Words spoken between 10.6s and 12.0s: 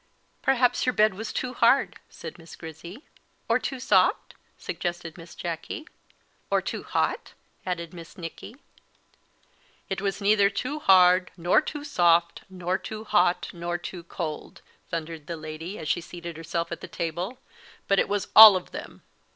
hard, nor too